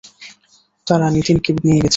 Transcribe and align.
তারা 0.87 1.07
নিতিনকে 1.15 1.51
নিয়ে 1.59 1.77
গেছে। 1.77 1.89